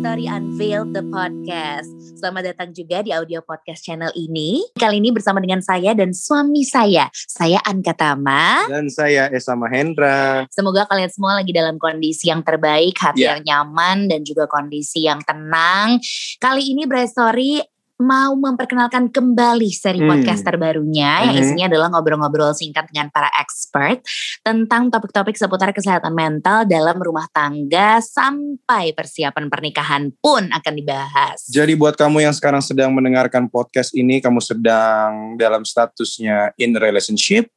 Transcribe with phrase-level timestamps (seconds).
[0.00, 1.92] Story Unveiled the Podcast.
[2.16, 4.64] Selamat datang juga di audio podcast channel ini.
[4.72, 7.12] Kali ini bersama dengan saya dan suami saya.
[7.12, 8.64] Saya Anka Tama.
[8.72, 10.48] Dan saya Esa Mahendra.
[10.48, 13.36] Semoga kalian semua lagi dalam kondisi yang terbaik, hati Yeah.
[13.36, 16.00] yang nyaman, dan juga kondisi yang tenang.
[16.40, 17.60] Kali ini Bright Story
[18.00, 20.08] mau memperkenalkan kembali seri Hmm.
[20.08, 21.42] podcast terbarunya yang Mhm.
[21.44, 24.00] isinya adalah ngobrol-ngobrol singkat dengan para expert
[24.40, 31.44] tentang topik-topik seputar kesehatan mental dalam rumah tangga sampai persiapan pernikahan pun akan dibahas.
[31.46, 37.52] Jadi buat kamu yang sekarang sedang mendengarkan podcast ini, kamu sedang dalam statusnya in relationship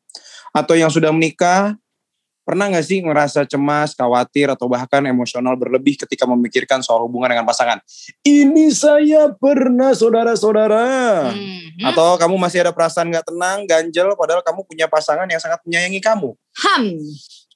[0.54, 1.74] atau yang sudah menikah,
[2.44, 7.48] pernah nggak sih ngerasa cemas, khawatir, atau bahkan emosional berlebih ketika memikirkan soal hubungan dengan
[7.48, 7.80] pasangan?
[8.22, 10.86] Ini saya pernah, saudara-saudara.
[11.32, 11.88] Mhm.
[11.88, 16.04] Atau kamu masih ada perasaan nggak tenang, ganjel, padahal kamu punya pasangan yang sangat menyayangi
[16.04, 16.36] kamu.
[16.68, 16.84] Ham.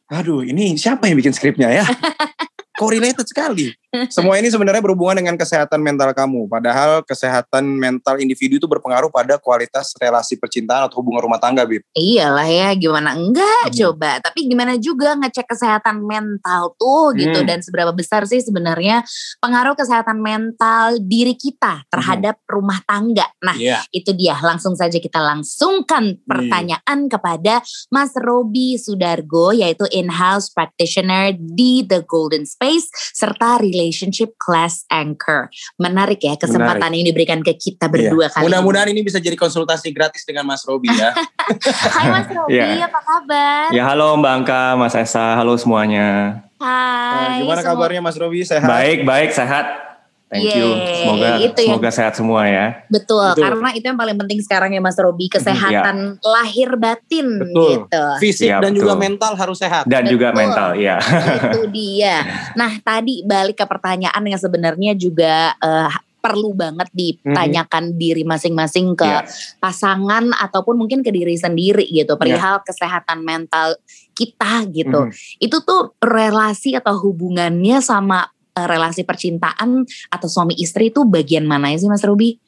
[0.08, 1.86] Aduh, ini siapa yang bikin skripnya ya?
[2.80, 3.76] Correlated sekali.
[4.14, 6.46] Semua ini sebenarnya berhubungan dengan kesehatan mental kamu.
[6.46, 11.82] Padahal kesehatan mental individu itu berpengaruh pada kualitas relasi percintaan atau hubungan rumah tangga, Bib.
[11.98, 13.76] Iyalah ya, gimana enggak Hmm.
[13.76, 14.22] coba.
[14.22, 17.48] Tapi gimana juga ngecek kesehatan mental tuh gitu Hmm.
[17.50, 19.02] dan seberapa besar sih sebenarnya
[19.42, 23.26] pengaruh kesehatan mental diri kita terhadap rumah tangga.
[23.42, 23.82] Nah, Iya.
[23.90, 24.38] itu dia.
[24.44, 32.44] Langsung saja kita langsungkan pertanyaan kepada Mas Robi Sudargo yaitu in-house practitioner di The Golden
[32.44, 33.58] Space serta
[33.88, 35.48] relationship class anchor.
[35.80, 38.44] Menarik ya kesempatan yang diberikan ke kita berdua kali.
[38.44, 38.46] ini.
[38.52, 41.16] Mudah-mudahan ini bisa jadi konsultasi gratis dengan Mas Robi ya.
[41.96, 42.84] Hai Mas Robi, Iya.
[42.84, 43.72] apa kabar?
[43.72, 46.44] Ya halo Mbak Angka, Mas Esa, halo semuanya.
[46.60, 46.68] Hai.
[46.68, 48.44] Nah, gimana semua- kabarnya Mas Robi?
[48.44, 48.68] Sehat?
[48.68, 49.87] Baik, baik, sehat.
[50.28, 50.68] Thank you.
[50.76, 52.84] Yeay, Semoga itu yang- semoga sehat semua ya.
[52.92, 53.44] Betul, Betul.
[53.48, 57.88] karena itu yang paling penting sekarang ya Mas Robi, kesehatan lahir batin Betul.
[57.88, 58.04] gitu.
[58.20, 59.04] Fisik Iya, dan juga betul.
[59.08, 59.88] mental harus sehat.
[59.88, 60.40] Dan juga Betul.
[60.44, 61.00] mental, ya.
[61.00, 62.16] itu dia.
[62.54, 69.08] Nah, tadi balik ke pertanyaan yang sebenarnya juga eh, perlu banget ditanyakan diri masing-masing ke
[69.08, 69.24] Iya.
[69.64, 73.80] pasangan ataupun mungkin ke diri sendiri gitu, perihal kesehatan mental
[74.12, 75.08] kita gitu.
[75.08, 75.40] Mhm.
[75.40, 78.28] Itu tuh relasi atau hubungannya sama
[78.66, 82.42] relasi percintaan atau suami istri itu bagian mana sih Mas Robi?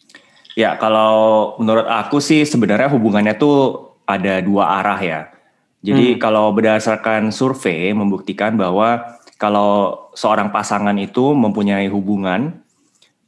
[0.57, 5.21] Ya, kalau menurut aku sih sebenarnya hubungannya tuh ada dua arah ya.
[5.79, 12.59] Jadi kalau berdasarkan survei membuktikan bahwa kalau seorang pasangan itu mempunyai hubungan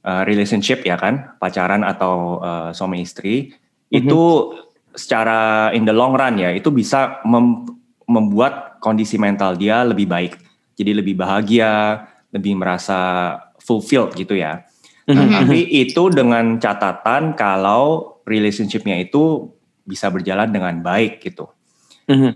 [0.03, 3.55] uh, relationship ya kan, pacaran atau uh, suami istri,
[3.87, 3.95] Mhm.
[4.03, 4.21] itu
[4.91, 7.63] secara in the long run ya, itu bisa mem-
[8.03, 10.35] membuat kondisi mental dia lebih baik.
[10.75, 14.63] Jadi lebih bahagia, lebih merasa fulfilled gitu ya.
[15.11, 15.33] Nah, Mhm.
[15.43, 19.51] tapi itu dengan catatan kalau relationship-nya itu
[19.83, 21.51] bisa berjalan dengan baik gitu.
[22.07, 22.31] Mhm.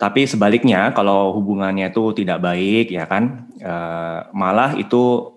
[0.00, 5.30] Tapi sebaliknya kalau hubungannya itu tidak baik ya kan, eh, malah itu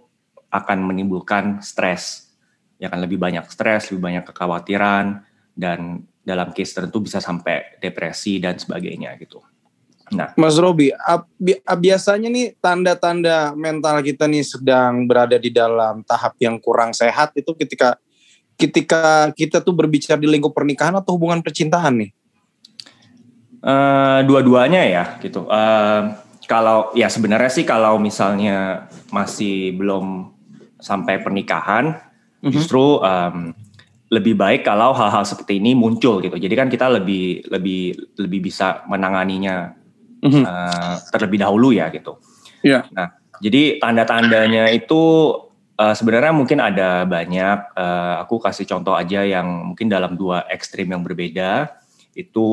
[0.50, 2.34] akan menimbulkan stres.
[2.82, 5.22] Ya kan lebih banyak stres, lebih banyak kekhawatiran
[5.54, 9.44] dan dalam case tertentu bisa sampai depresi dan sebagainya gitu.
[10.14, 10.94] Nah, Mas Robi,
[11.82, 17.50] biasanya nih tanda-tanda mental kita nih sedang berada di dalam tahap yang kurang sehat itu
[17.58, 17.98] ketika
[18.54, 22.12] ketika kita tuh berbicara di lingkup pernikahan atau hubungan percintaan nih.
[23.66, 25.50] Eh, dua-duanya ya gitu.
[25.50, 26.02] Eh,
[26.46, 30.30] kalau ya sebenarnya sih kalau misalnya masih belum
[30.78, 31.98] sampai pernikahan,
[32.46, 32.54] Mhm.
[32.54, 33.58] justru em,
[34.14, 36.38] lebih baik kalau hal-hal seperti ini muncul gitu.
[36.38, 39.74] Jadi kan kita lebih lebih lebih bisa menanganinya
[40.26, 40.44] Mhm.
[40.44, 42.18] eh, terlebih dahulu ya gitu.
[42.66, 42.90] Iya.
[42.90, 45.02] Nah, jadi tanda-tandanya itu
[45.78, 47.58] eh, sebenarnya mungkin ada banyak.
[47.78, 51.78] Eh, aku kasih contoh aja yang mungkin dalam dua ekstrim yang berbeda.
[52.18, 52.46] Itu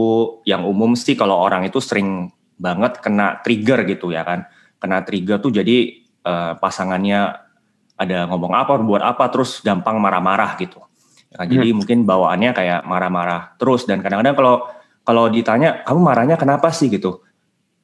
[0.44, 2.28] yang umum sih kalau orang itu sering
[2.60, 4.44] banget kena trigger gitu ya kan.
[4.76, 7.40] Kena trigger tuh jadi eh, pasangannya
[7.96, 10.82] ada ngomong apa, buat apa, terus gampang marah-marah gitu.
[11.32, 14.54] Kan, Jadi mungkin bawaannya kayak marah-marah terus dan kadang-kadang kalau
[15.02, 17.24] kalau ditanya kamu marahnya kenapa sih gitu,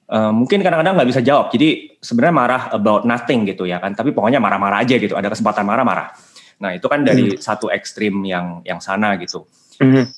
[0.09, 1.53] Eh, mungkin kadang-kadang nggak bisa jawab.
[1.53, 5.13] Jadi sebenarnya marah about nothing gitu ya kan, tapi pokoknya marah-marah aja gitu.
[5.13, 6.17] Ada kesempatan marah-marah.
[6.65, 9.45] Nah itu kan dari satu ekstrim yang yang sana gitu.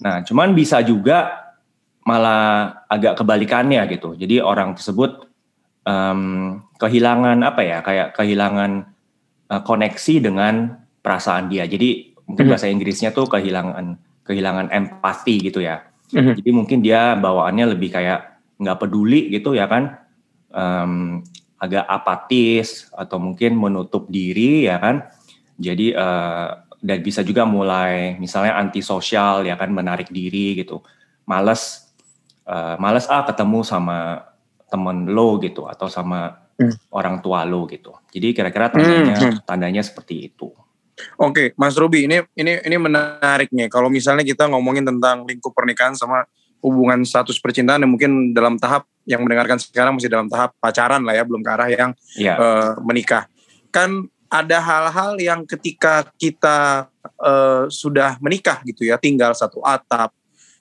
[0.00, 1.50] Nah cuman bisa juga
[2.06, 4.14] malah agak kebalikannya gitu.
[4.14, 5.26] Jadi orang tersebut
[5.84, 6.22] em,
[6.78, 8.86] kehilangan apa ya, kayak kehilangan
[9.50, 11.66] eh, koneksi dengan perasaan dia.
[11.66, 12.50] Jadi mungkin Mhm.
[12.54, 15.82] bahasa Inggrisnya tuh kehilangan kehilangan empati gitu ya.
[16.14, 16.38] Mhm.
[16.38, 19.96] Jadi mungkin dia bawaannya lebih kayak nggak peduli gitu ya kan,
[20.50, 21.22] Em,
[21.60, 25.06] agak apatis atau mungkin menutup diri ya kan.
[25.60, 26.48] Jadi eh,
[26.80, 30.82] dan bisa juga mulai misalnya antisosial ya kan, menarik diri gitu,
[31.28, 31.92] males
[32.48, 34.26] eh, males ah ketemu sama
[34.66, 36.90] temen lo gitu atau sama hmm.
[36.90, 37.94] orang tua lo gitu.
[38.10, 39.22] Jadi kira-kira tandanya hmm.
[39.22, 39.40] hmm.
[39.46, 40.50] tandanya seperti itu.
[41.16, 43.70] Oke, Mas Ruby, ini ini ini menarik nih.
[43.70, 46.26] Kalau misalnya kita ngomongin tentang lingkup pernikahan sama
[46.60, 51.16] hubungan status percintaan yang mungkin dalam tahap yang mendengarkan sekarang masih dalam tahap pacaran lah
[51.16, 52.36] ya, belum ke arah yang yeah.
[52.36, 52.40] Iya.
[52.40, 53.24] uh, menikah.
[53.72, 56.86] Kan ada hal-hal yang ketika kita
[57.18, 60.14] uh, sudah menikah gitu ya, tinggal satu atap,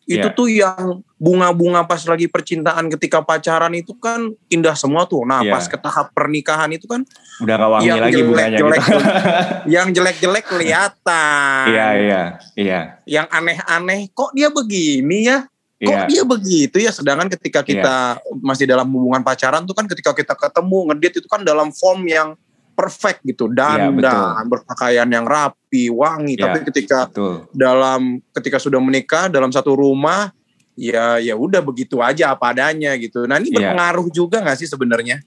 [0.09, 0.33] itu yeah.
[0.33, 5.21] tuh yang bunga-bunga pas lagi percintaan ketika pacaran itu kan indah semua tuh.
[5.21, 5.53] Nah, yeah.
[5.53, 7.05] pas ke tahap pernikahan itu kan
[7.45, 8.97] udah gak wangi yang lagi jelek, bunganya jelek, gitu.
[9.77, 11.63] yang jelek-jelek kelihatan.
[11.69, 12.21] Iya, iya,
[12.57, 12.79] iya.
[13.05, 15.45] Yang aneh-aneh kok dia begini ya?
[15.79, 16.07] Kok yeah.
[16.11, 16.91] dia begitu ya?
[16.91, 18.39] Sedangkan ketika kita yeah.
[18.43, 22.35] masih dalam hubungan pacaran tuh kan ketika kita ketemu ngedit itu kan dalam form yang
[22.79, 27.43] perfect gitu dan ya, berpakaian yang rapi wangi tapi ketika betul.
[27.51, 30.31] dalam ketika sudah menikah dalam satu rumah
[30.79, 35.19] ya ya udah begitu aja apa adanya gitu nah ini berpengaruh juga nggak sih sebenarnya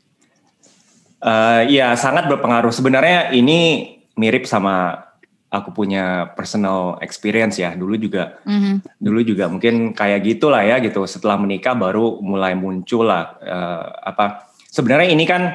[1.20, 5.04] uh, ya sangat berpengaruh sebenarnya ini mirip sama
[5.52, 8.96] aku punya personal experience ya dulu juga mm-hmm.
[8.96, 14.48] dulu juga mungkin kayak gitulah ya gitu setelah menikah baru mulai muncul lah uh, apa
[14.72, 15.52] sebenarnya ini kan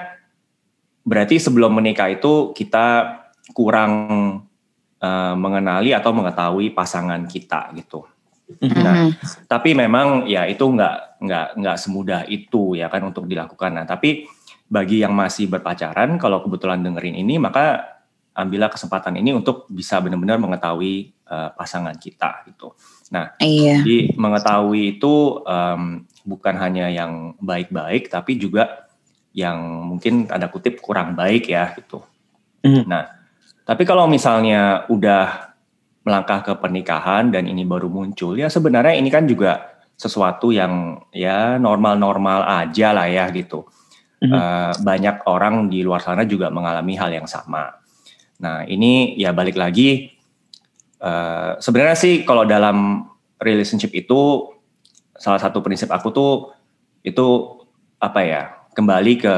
[1.01, 3.17] berarti sebelum menikah itu kita
[3.57, 3.91] kurang
[5.01, 8.05] uh, mengenali atau mengetahui pasangan kita gitu.
[8.47, 8.83] Mm-hmm.
[8.83, 8.95] Nah,
[9.47, 13.75] tapi memang ya itu nggak nggak nggak semudah itu ya kan untuk dilakukan.
[13.75, 14.27] Nah, tapi
[14.67, 17.96] bagi yang masih berpacaran, kalau kebetulan dengerin ini, maka
[18.37, 22.77] ambillah kesempatan ini untuk bisa benar-benar mengetahui uh, pasangan kita gitu.
[23.09, 23.81] Nah, iya.
[23.81, 28.85] jadi mengetahui itu um, bukan hanya yang baik-baik, tapi juga
[29.33, 29.57] yang
[29.89, 32.05] mungkin ada kutip kurang baik ya gitu.
[32.61, 32.85] Mm.
[32.85, 33.09] Nah,
[33.65, 35.53] tapi kalau misalnya udah
[36.05, 41.59] melangkah ke pernikahan dan ini baru muncul ya sebenarnya ini kan juga sesuatu yang ya
[41.59, 43.65] normal-normal aja lah ya gitu.
[44.21, 44.33] Mm.
[44.33, 47.86] Uh, banyak orang di luar sana juga mengalami hal yang sama.
[48.41, 50.13] Nah ini ya balik lagi
[51.01, 53.09] uh, sebenarnya sih kalau dalam
[53.41, 54.53] relationship itu
[55.17, 56.33] salah satu prinsip aku tuh
[57.01, 57.25] itu
[57.97, 58.41] apa ya
[58.77, 59.35] kembali ke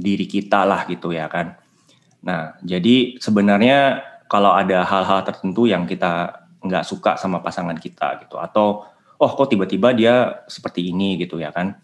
[0.00, 1.58] diri kita lah gitu ya kan.
[2.24, 8.36] Nah, jadi sebenarnya kalau ada hal-hal tertentu yang kita nggak suka sama pasangan kita gitu
[8.40, 11.76] atau oh kok tiba-tiba dia seperti ini gitu ya kan.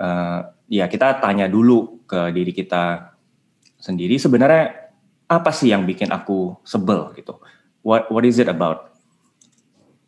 [0.00, 3.12] Uh, ya kita tanya dulu ke diri kita
[3.76, 4.89] sendiri sebenarnya
[5.30, 7.38] apa sih yang bikin aku sebel gitu.
[7.86, 8.90] What what is it about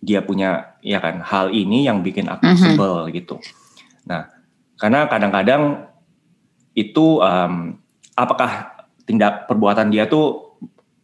[0.03, 2.65] dia punya ya kan hal ini yang bikin aku mm -hmm.
[2.75, 3.39] sebel gitu.
[4.11, 4.27] Nah,
[4.83, 5.87] karena kadang-kadang
[6.75, 7.79] itu um,
[8.19, 10.59] apakah tindak perbuatan dia tuh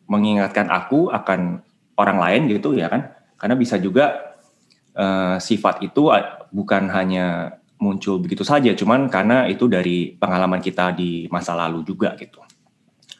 [0.08, 1.60] mengingatkan aku akan
[2.00, 4.34] orang lain gitu ya kan karena bisa juga
[4.96, 6.08] uh, sifat itu
[6.48, 12.16] bukan hanya muncul begitu saja cuman karena itu dari pengalaman kita di masa lalu juga
[12.16, 12.40] gitu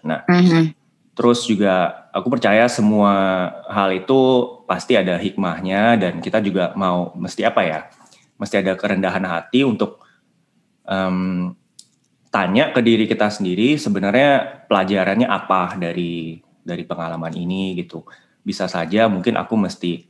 [0.02, 0.64] nah mm-hmm.
[1.18, 3.12] Terus juga aku percaya semua
[3.66, 7.80] hal itu pasti ada hikmahnya dan kita juga mau mesti apa ya
[8.38, 9.98] mesti ada kerendahan hati untuk
[10.86, 11.50] um,
[12.30, 18.04] tanya ke diri kita sendiri sebenarnya pelajarannya apa dari dari pengalaman ini gitu.
[18.44, 20.04] Bisa saja mungkin aku mesti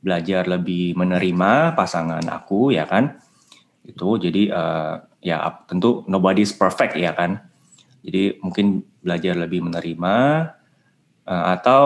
[0.00, 3.20] belajar lebih menerima pasangan aku ya kan.
[3.84, 7.44] Itu jadi uh, ya tentu nobody's perfect ya kan.
[8.02, 10.16] Jadi mungkin belajar lebih menerima
[11.24, 11.84] uh, atau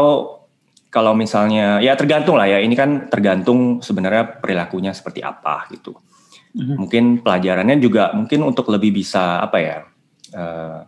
[0.93, 5.97] kalau misalnya ya tergantung lah ya ini kan tergantung sebenarnya perilakunya seperti apa gitu.
[6.52, 6.76] Mm-hmm.
[6.76, 9.79] Mungkin pelajarannya juga mungkin untuk lebih bisa apa ya?
[10.35, 10.85] Uh,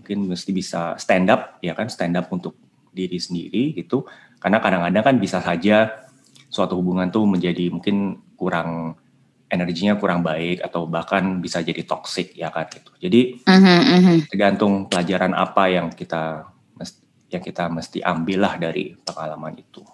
[0.00, 2.58] mungkin mesti bisa stand up ya kan stand up untuk
[2.90, 4.02] diri sendiri gitu.
[4.42, 6.08] Karena kadang-kadang kan bisa saja
[6.50, 8.98] suatu hubungan tuh menjadi mungkin kurang
[9.48, 12.92] energinya kurang baik atau bahkan bisa jadi toxic ya kan gitu.
[13.00, 14.28] Jadi mm-hmm.
[14.28, 16.44] tergantung pelajaran apa yang kita
[17.28, 19.84] yang kita mesti ambil lah dari pengalaman itu.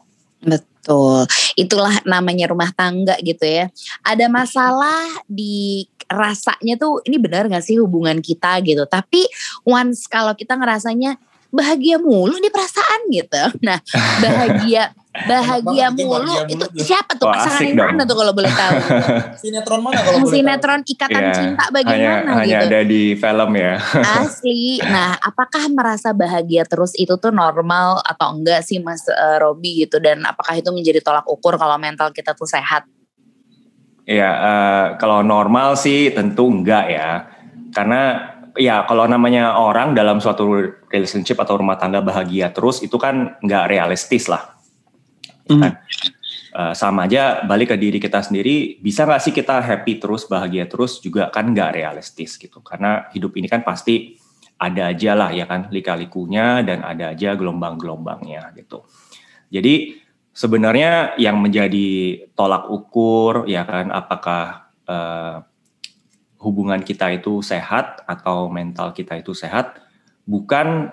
[0.44, 1.26] Betul.
[1.58, 3.66] Itulah namanya rumah tangga gitu ya.
[4.06, 8.86] Ada masalah di rasanya tuh ini benar gak sih hubungan kita gitu.
[8.86, 9.26] Tapi
[9.66, 11.18] once kalau kita ngerasanya
[11.50, 13.42] bahagia mulu nih perasaan gitu.
[13.62, 13.78] Nah,
[14.24, 18.74] bahagia bahagia mulu itu siapa tuh pasangan yang mana tuh kalau boleh tahu?
[19.46, 21.34] Sinetron mana kalau boleh Sinetron Ikatan yeah.
[21.38, 22.54] Cinta bagaimana hanya, gitu?
[22.58, 23.74] Hanya ada di film ya.
[24.18, 24.82] Asli.
[24.82, 30.02] Nah, apakah merasa bahagia terus itu tuh normal atau enggak sih Mas uh, Robi gitu
[30.02, 32.82] dan apakah itu menjadi tolak ukur kalau mental kita tuh sehat?
[34.10, 37.10] Ya, uh, kalau normal sih tentu enggak ya.
[37.70, 43.38] Karena ya kalau namanya orang dalam suatu relationship atau rumah tangga bahagia terus itu kan
[43.46, 44.53] nggak realistis lah.
[45.50, 45.60] Mm.
[45.60, 45.72] Kan?
[46.54, 50.70] Uh, sama aja balik ke diri kita sendiri bisa nggak sih kita happy terus bahagia
[50.70, 54.14] terus juga kan nggak realistis gitu karena hidup ini kan pasti
[54.54, 58.86] ada aja lah ya kan lika-likunya dan ada aja gelombang-gelombangnya gitu.
[59.50, 59.98] Jadi
[60.34, 65.42] sebenarnya yang menjadi tolak ukur ya kan apakah uh,
[66.42, 69.80] hubungan kita itu sehat atau mental kita itu sehat
[70.28, 70.92] bukan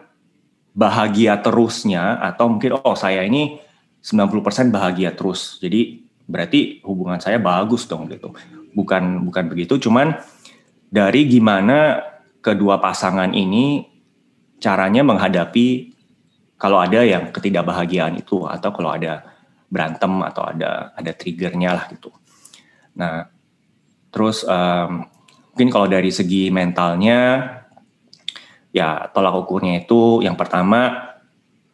[0.72, 3.60] bahagia terusnya atau mungkin oh saya ini
[4.02, 5.62] 90% bahagia terus.
[5.62, 8.34] Jadi berarti hubungan saya bagus dong gitu.
[8.74, 10.18] Bukan bukan begitu, cuman
[10.90, 12.02] dari gimana
[12.42, 13.86] kedua pasangan ini
[14.58, 15.92] caranya menghadapi
[16.62, 19.26] kalau ada yang ketidakbahagiaan itu atau kalau ada
[19.72, 22.14] berantem atau ada ada triggernya lah gitu.
[22.96, 23.28] Nah,
[24.12, 25.08] terus um,
[25.56, 27.20] mungkin kalau dari segi mentalnya
[28.72, 31.12] ya tolak ukurnya itu yang pertama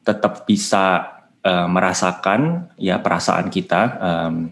[0.01, 1.16] tetap bisa
[1.47, 4.51] uh, merasakan ya perasaan kita um,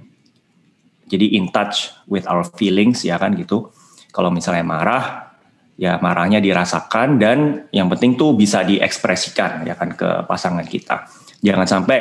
[1.06, 3.70] jadi in touch with our feelings ya kan gitu.
[4.16, 5.36] Kalau misalnya marah
[5.76, 11.06] ya marahnya dirasakan dan yang penting tuh bisa diekspresikan ya kan ke pasangan kita.
[11.44, 12.00] Jangan sampai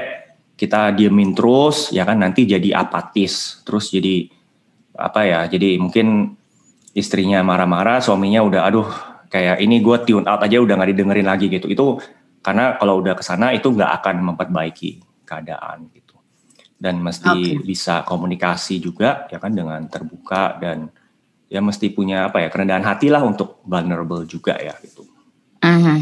[0.54, 4.30] kita diemin terus ya kan nanti jadi apatis terus jadi
[4.94, 6.38] apa ya jadi mungkin
[6.94, 8.88] istrinya marah-marah suaminya udah aduh
[9.26, 11.66] kayak ini gue tune out aja udah nggak didengerin lagi gitu.
[11.66, 11.98] Itu
[12.44, 16.14] karena kalau udah ke sana itu nggak akan memperbaiki keadaan gitu
[16.76, 17.64] dan mesti okay.
[17.64, 20.92] bisa komunikasi juga ya kan dengan terbuka dan
[21.48, 25.08] ya mesti punya apa ya kerendahan hati lah untuk vulnerable juga ya gitu.
[25.64, 26.00] Uh -huh.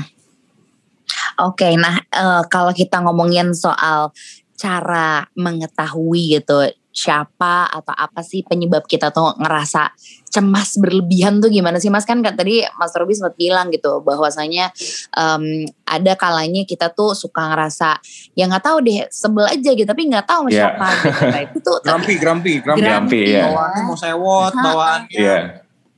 [1.43, 4.13] Oke, okay, nah uh, kalau kita ngomongin soal
[4.59, 9.97] cara mengetahui gitu siapa atau apa sih penyebab kita tuh ngerasa
[10.29, 14.69] cemas berlebihan tuh gimana sih Mas kan tadi Mas Robi sempat bilang gitu bahwasanya
[15.17, 17.97] um, ada kalanya kita tuh suka ngerasa
[18.37, 20.73] ya nggak tahu deh sebel aja gitu tapi nggak tahu yeah.
[20.73, 21.23] siapa gitu.
[21.25, 23.49] Nah, itu tuh grampi grampi grampi, grampi ya.
[23.49, 25.43] bawaannya mau sewot bawaannya yeah.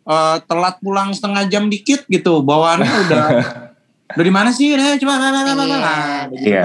[0.07, 3.27] uh, telat pulang setengah jam dikit gitu bawaannya udah
[4.15, 4.71] Udah di mana sih?
[4.71, 6.01] Udah coba nah, nah, nah, nah, nah.
[6.31, 6.65] Iya.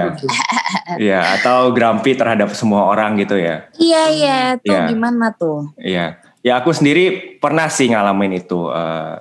[0.98, 3.66] Iya, atau grumpy terhadap semua orang gitu ya.
[3.74, 4.38] Iya, iya.
[4.58, 4.86] Tuh ya.
[4.86, 5.70] gimana tuh?
[5.78, 6.22] Iya.
[6.40, 9.18] Ya aku sendiri pernah sih ngalamin itu uh,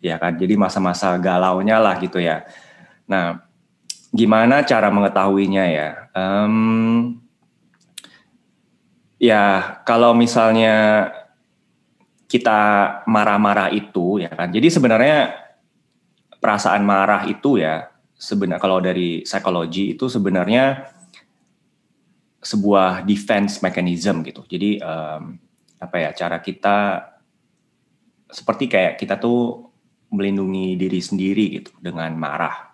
[0.00, 0.40] ya kan.
[0.40, 2.48] Jadi masa-masa galaunya lah gitu ya.
[3.04, 3.44] Nah,
[4.10, 5.88] gimana cara mengetahuinya ya?
[6.16, 7.20] Um,
[9.20, 11.08] ya, kalau misalnya
[12.26, 12.60] kita
[13.06, 14.50] marah-marah itu ya kan.
[14.50, 15.45] Jadi sebenarnya
[16.46, 20.86] perasaan marah itu ya sebenarnya kalau dari psikologi itu sebenarnya
[22.38, 24.46] sebuah defense mechanism gitu.
[24.46, 25.34] Jadi um,
[25.82, 27.02] apa ya cara kita
[28.30, 29.66] seperti kayak kita tuh
[30.14, 32.70] melindungi diri sendiri gitu dengan marah.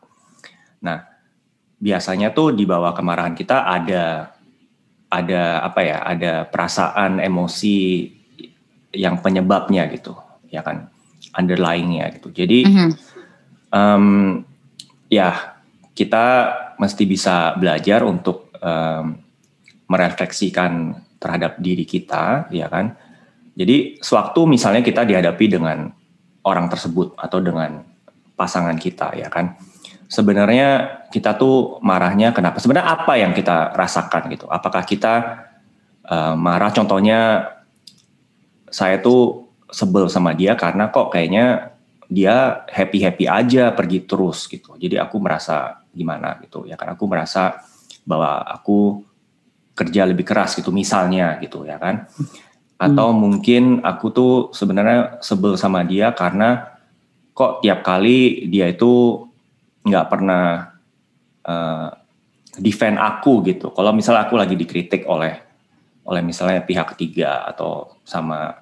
[0.84, 1.00] Nah,
[1.80, 4.36] biasanya tuh di bawah kemarahan kita ada
[5.08, 6.04] ada apa ya?
[6.04, 8.04] Ada perasaan emosi
[8.92, 10.12] yang penyebabnya gitu,
[10.52, 10.92] ya kan?
[11.32, 12.28] Underlyingnya gitu.
[12.28, 13.11] Jadi mm -hmm
[13.72, 14.44] um,
[15.08, 15.56] ya
[15.92, 16.26] kita
[16.76, 19.16] mesti bisa belajar untuk um,
[19.88, 22.96] merefleksikan terhadap diri kita, ya kan.
[23.52, 25.92] Jadi sewaktu misalnya kita dihadapi dengan
[26.42, 27.84] orang tersebut atau dengan
[28.34, 29.54] pasangan kita, ya kan.
[30.08, 32.60] Sebenarnya kita tuh marahnya kenapa?
[32.60, 34.44] Sebenarnya apa yang kita rasakan gitu?
[34.48, 35.44] Apakah kita
[36.04, 36.68] uh, marah?
[36.72, 37.48] Contohnya
[38.68, 41.71] saya tuh sebel sama dia karena kok kayaknya
[42.12, 44.76] dia happy happy aja pergi terus gitu.
[44.76, 46.92] Jadi aku merasa gimana gitu ya kan.
[46.92, 47.64] Aku merasa
[48.04, 49.00] bahwa aku
[49.72, 52.04] kerja lebih keras gitu misalnya gitu ya kan.
[52.76, 53.18] Atau hmm.
[53.18, 56.76] mungkin aku tuh sebenarnya sebel sama dia karena
[57.32, 59.24] kok tiap kali dia itu
[59.88, 60.76] nggak pernah
[61.48, 61.88] uh,
[62.60, 63.72] defend aku gitu.
[63.72, 65.40] Kalau misalnya aku lagi dikritik oleh
[66.02, 68.61] oleh misalnya pihak ketiga atau sama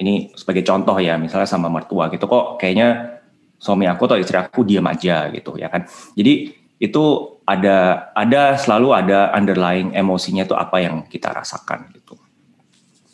[0.00, 3.20] ini sebagai contoh ya misalnya sama mertua gitu kok kayaknya
[3.60, 5.84] suami aku atau istri aku diam aja gitu ya kan
[6.16, 7.04] jadi itu
[7.44, 12.16] ada ada selalu ada underlying emosinya itu apa yang kita rasakan gitu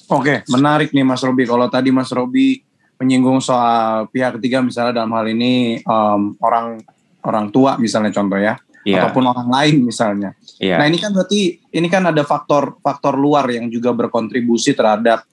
[0.06, 2.62] oke menarik nih Mas Robi kalau tadi Mas Robi
[2.96, 6.80] menyinggung soal pihak ketiga misalnya dalam hal ini um, orang
[7.26, 8.54] orang tua misalnya contoh ya
[8.86, 9.02] yeah.
[9.02, 10.30] ataupun orang lain misalnya.
[10.62, 10.78] Yeah.
[10.78, 15.26] Nah ini kan berarti ini kan ada faktor faktor luar yang juga berkontribusi terhadap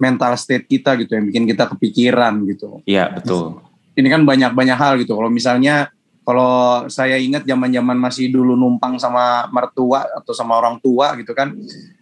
[0.00, 2.80] mental state kita gitu yang bikin kita kepikiran gitu.
[2.88, 3.60] Iya betul.
[3.94, 5.12] Ini kan banyak-banyak hal gitu.
[5.12, 5.92] Kalau misalnya
[6.24, 11.52] kalau saya ingat zaman-zaman masih dulu numpang sama mertua atau sama orang tua gitu kan,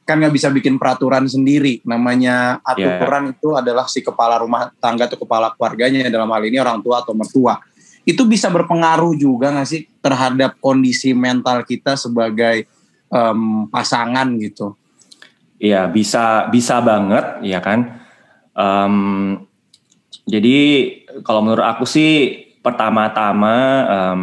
[0.07, 1.81] kan nggak bisa bikin peraturan sendiri.
[1.83, 3.35] Namanya aturan yeah.
[3.35, 7.17] itu adalah si kepala rumah tangga atau kepala keluarganya dalam hal ini orang tua atau
[7.17, 7.59] mertua.
[8.05, 12.69] Itu bisa berpengaruh juga nggak sih terhadap kondisi mental kita sebagai
[13.09, 14.77] um, pasangan gitu?
[15.59, 17.99] Iya bisa bisa banget ya kan.
[18.55, 18.95] Um,
[20.23, 20.59] jadi
[21.27, 23.55] kalau menurut aku sih pertama-tama
[23.87, 24.23] um,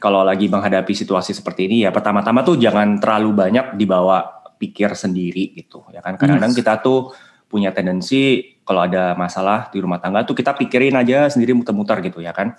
[0.00, 5.56] kalau lagi menghadapi situasi seperti ini ya pertama-tama tuh jangan terlalu banyak dibawa pikir sendiri
[5.56, 6.20] gitu ya kan?
[6.20, 7.12] Kadang-kadang kita tuh
[7.48, 12.20] punya tendensi kalau ada masalah di rumah tangga tuh kita pikirin aja sendiri muter-muter gitu
[12.20, 12.52] ya kan?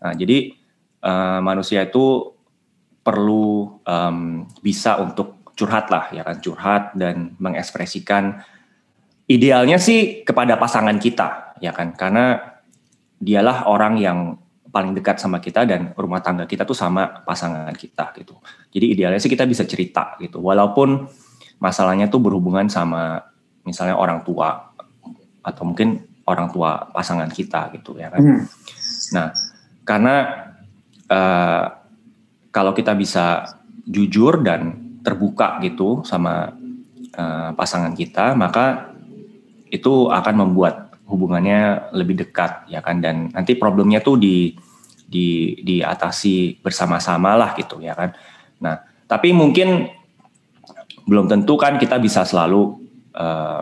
[0.00, 0.56] Nah jadi
[1.04, 2.32] uh, manusia itu
[3.04, 8.42] perlu um, bisa untuk curhat lah ya kan curhat dan mengekspresikan
[9.30, 12.54] idealnya sih kepada pasangan kita ya kan karena
[13.22, 14.18] dialah orang yang
[14.74, 18.34] paling dekat sama kita dan rumah tangga kita tuh sama pasangan kita gitu.
[18.74, 20.42] Jadi idealnya sih kita bisa cerita gitu.
[20.42, 21.06] Walaupun
[21.62, 23.22] masalahnya tuh berhubungan sama
[23.62, 24.74] misalnya orang tua
[25.46, 28.18] atau mungkin orang tua pasangan kita gitu ya kan.
[28.18, 28.42] Hmm.
[29.14, 29.26] Nah,
[29.86, 30.16] karena
[31.06, 31.64] uh,
[32.50, 33.46] kalau kita bisa
[33.86, 36.56] jujur dan terbuka gitu sama
[37.14, 38.96] uh, pasangan kita, maka
[39.68, 43.04] itu akan membuat hubungannya lebih dekat ya kan?
[43.04, 44.56] Dan nanti problemnya tuh di
[45.04, 48.16] di diatasi bersama-sama lah gitu ya kan.
[48.64, 49.92] Nah, tapi mungkin
[51.04, 52.80] belum tentu kan kita bisa selalu
[53.12, 53.60] uh,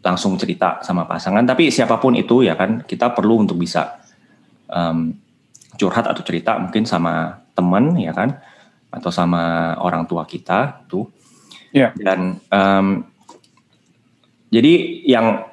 [0.00, 4.00] langsung cerita sama pasangan, tapi siapa pun itu ya kan kita perlu untuk bisa
[4.72, 5.12] um,
[5.76, 8.39] curhat atau cerita mungkin sama teman ya kan
[8.90, 11.06] atau sama orang tua kita tuh.
[11.70, 11.94] Yeah.
[11.94, 13.06] Dan um,
[14.50, 15.46] jadi yang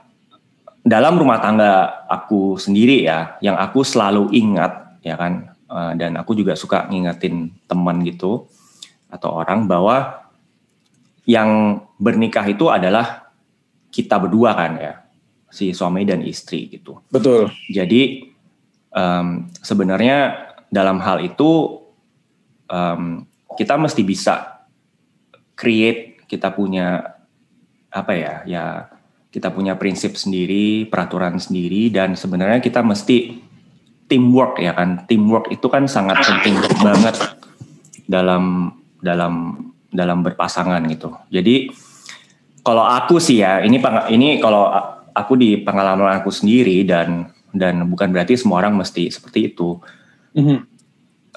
[0.81, 6.33] dalam rumah tangga aku sendiri ya, yang aku selalu ingat ya kan, uh, dan aku
[6.33, 8.49] juga suka ngingetin teman gitu
[9.13, 10.25] atau orang bahwa
[11.27, 13.29] yang bernikah itu adalah
[13.93, 14.93] kita berdua kan ya,
[15.53, 17.03] si suami dan istri gitu.
[17.13, 17.53] Betul.
[17.69, 18.33] Jadi
[18.95, 21.79] um, sebenarnya dalam hal itu
[22.67, 23.25] um,
[23.57, 24.63] kita mesti bisa
[25.57, 27.17] create kita punya
[27.89, 28.65] apa ya ya
[29.27, 33.37] kita punya prinsip sendiri, peraturan sendiri, dan sebenarnya kita mesti
[34.09, 35.03] teamwork ya kan.
[35.05, 37.15] Teamwork itu kan sangat penting banget
[38.09, 39.33] dalam dalam
[39.91, 41.13] dalam berpasangan gitu.
[41.29, 41.69] Jadi
[42.65, 43.77] kalau aku sih ya, ini
[44.09, 44.73] ini kalau
[45.11, 49.77] aku di pengalaman aku sendiri dan dan bukan berarti semua orang mesti seperti itu.
[50.33, 50.57] Mm -hmm.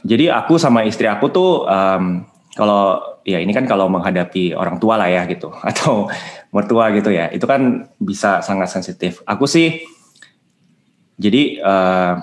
[0.04, 2.24] Jadi aku sama istri aku tuh um,
[2.56, 6.08] kalau ya ini kan kalau menghadapi orang tua lah ya gitu atau
[6.50, 9.20] mertua gitu ya itu kan bisa sangat sensitif.
[9.28, 9.84] Aku sih
[11.20, 12.14] jadi uh,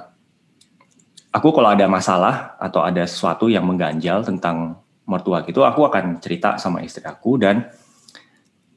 [1.30, 6.58] aku kalau ada masalah atau ada sesuatu yang mengganjal tentang mertua gitu aku akan cerita
[6.60, 7.70] sama istri aku dan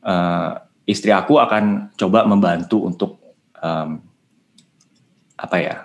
[0.05, 3.19] uh, istri aku akan coba membantu untuk
[3.59, 3.99] um,
[5.41, 5.77] apa ya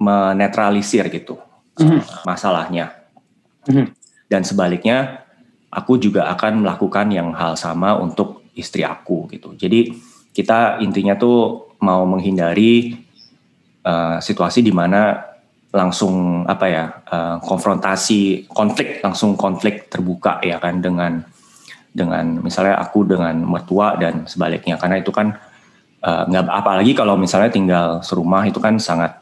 [0.00, 1.38] menetralisir gitu
[1.78, 2.00] -hmm.
[2.26, 2.94] masalahnya
[3.66, 5.22] -hmm dan sebaliknya
[5.70, 9.54] aku juga akan melakukan yang hal sama untuk istri aku gitu.
[9.54, 9.94] Jadi
[10.34, 12.98] kita intinya tuh mau menghindari
[13.86, 15.22] uh, situasi di mana
[15.74, 21.18] langsung apa ya uh, konfrontasi konflik langsung konflik terbuka ya kan dengan
[21.94, 25.30] dengan misalnya aku dengan mertua dan sebaliknya karena itu kan
[26.02, 29.14] eh, nggak uh, apalagi kalau misalnya tinggal serumah itu kan sangat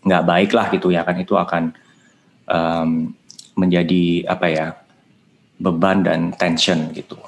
[0.00, 1.76] nggak baik lah gitu ya kan itu akan
[2.48, 3.12] um,
[3.56, 4.66] menjadi apa ya
[5.60, 7.20] beban dan tension gitu.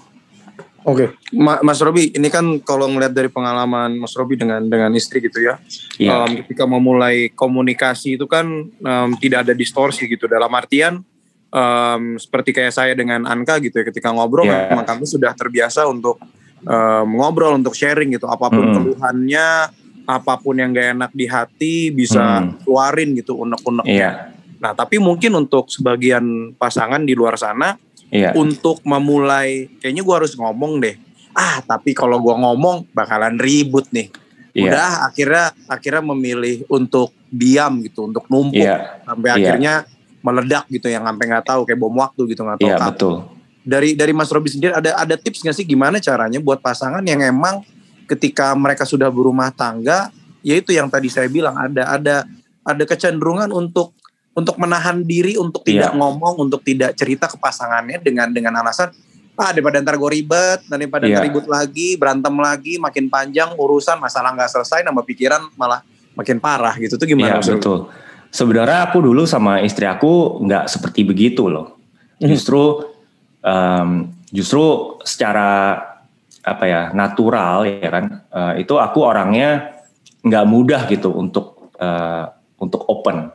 [0.83, 1.39] Oke, okay.
[1.39, 5.55] Mas Robi, ini kan kalau ngeliat dari pengalaman Mas Robi dengan dengan istri gitu ya,
[5.95, 6.27] yeah.
[6.27, 10.27] um, ketika memulai komunikasi itu kan um, tidak ada distorsi gitu.
[10.27, 10.99] Dalam artian
[11.55, 14.75] um, seperti kayak saya dengan Anka gitu ya, ketika ngobrol yeah.
[14.75, 16.19] memang kami sudah terbiasa untuk
[16.67, 18.75] um, ngobrol, untuk sharing gitu, apa pun mm.
[18.75, 19.49] keluhannya,
[20.07, 22.67] apa pun yang gak enak di hati bisa mm.
[22.67, 23.87] keluarin gitu unek-unek.
[23.87, 24.35] Yeah.
[24.63, 27.75] Nah, tapi mungkin untuk sebagian pasangan di luar sana,
[28.15, 28.31] iya.
[28.39, 30.95] untuk memulai, kayaknya gue harus ngomong deh.
[31.35, 34.13] Ah, tapi kalau gue ngomong bakalan ribut nih.
[34.53, 34.71] Iya.
[34.71, 39.01] Udah akhirnya akhirnya memilih untuk diam gitu, untuk numpuk iya.
[39.03, 39.37] sampai iya.
[39.41, 39.75] akhirnya
[40.23, 42.69] meledak gitu yang sampai nggak tahu kayak bom waktu gitu nggak tahu.
[42.69, 43.15] Iya, betul.
[43.65, 47.25] Dari dari Mas Robi sendiri ada ada tips nggak sih gimana caranya buat pasangan yang
[47.25, 47.65] emang
[48.13, 50.13] ketika mereka sudah berumah tangga,
[50.45, 52.17] yaitu yang tadi saya bilang ada ada
[52.63, 53.97] ada kecenderungan untuk
[54.33, 55.99] untuk menahan diri untuk tidak yeah.
[55.99, 58.93] ngomong, untuk tidak cerita ke pasangannya dengan dengan alasan
[59.33, 61.25] ah daripada ntar gue ribet, daripada yeah.
[61.25, 65.81] ribut lagi, berantem lagi, makin panjang urusan masalah nggak selesai, nambah pikiran malah
[66.13, 67.41] makin parah gitu tuh gimana?
[67.41, 67.89] Iya betul.
[68.33, 71.81] Sebenarnya aku dulu sama istri aku nggak seperti begitu loh.
[72.21, 72.29] Mhm.
[72.29, 72.63] Justru
[73.45, 75.81] um, justru secara
[76.43, 79.79] apa ya natural ya kan uh, itu aku orangnya
[80.27, 82.27] nggak mudah gitu untuk uh,
[82.59, 83.31] untuk open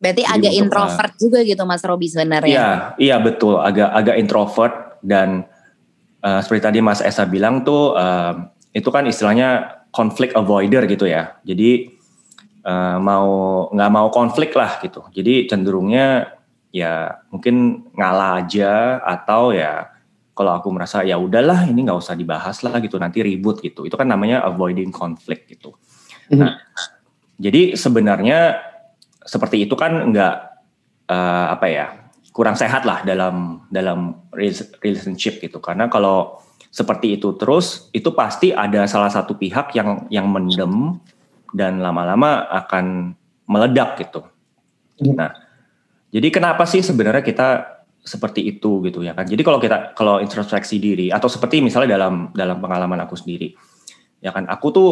[0.00, 2.48] Berarti Jadi agak introvert uh, juga gitu Mas Robi sebenarnya.
[2.48, 4.74] Iya, iya betul, agak agak introvert
[5.04, 5.44] dan
[6.24, 11.36] uh, seperti tadi Mas Esa bilang tuh uh, itu kan istilahnya conflict avoider gitu ya.
[11.44, 11.92] Jadi
[12.64, 13.28] uh, mau
[13.68, 15.04] nggak mau konflik lah gitu.
[15.12, 16.32] Jadi cenderungnya
[16.72, 19.84] ya mungkin ngalah aja atau ya
[20.40, 23.84] kalau aku merasa ya udahlah ini nggak usah dibahas lah gitu nanti ribut gitu.
[23.84, 25.76] Itu kan namanya avoiding conflict gitu.
[26.32, 26.40] Mhm.
[26.40, 26.56] Nah,
[27.36, 28.56] jadi sebenarnya
[29.20, 30.34] seperti itu kan nggak
[31.12, 31.86] uh, apa ya
[32.32, 34.24] kurang sehat lah dalam dalam
[34.80, 36.40] relationship gitu karena kalau
[36.72, 40.96] seperti itu terus itu pasti ada salah satu pihak yang yang mendem
[41.52, 43.12] dan lama-lama akan
[43.44, 44.24] meledak gitu.
[45.02, 45.12] Iya.
[45.12, 45.30] Nah,
[46.14, 49.28] jadi kenapa sih sebenarnya kita seperti itu gitu ya kan?
[49.28, 53.52] Jadi kalau kita kalau introspeksi diri atau seperti misalnya dalam dalam pengalaman aku sendiri,
[54.24, 54.90] ya kan aku tuh